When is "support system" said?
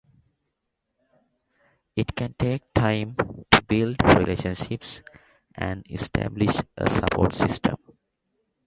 6.89-7.75